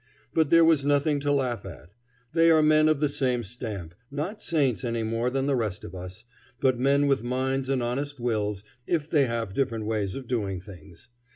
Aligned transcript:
But 0.33 0.49
there 0.49 0.65
was 0.65 0.83
nothing 0.83 1.19
to 1.19 1.31
laugh 1.31 1.63
at. 1.63 1.91
They 2.33 2.49
are 2.49 2.63
men 2.63 2.89
of 2.89 2.99
the 2.99 3.07
same 3.07 3.43
stamp, 3.43 3.93
not 4.09 4.41
saints 4.41 4.83
any 4.83 5.03
more 5.03 5.29
than 5.29 5.45
the 5.45 5.55
rest 5.55 5.83
of 5.85 5.93
us, 5.93 6.25
but 6.59 6.79
men 6.79 7.05
with 7.05 7.23
minds 7.23 7.69
and 7.69 7.83
honest 7.83 8.19
wills, 8.19 8.63
if 8.87 9.07
they 9.07 9.27
have 9.27 9.53
different 9.53 9.85
ways 9.85 10.15
of 10.15 10.27
doing 10.27 10.59
things. 10.59 11.09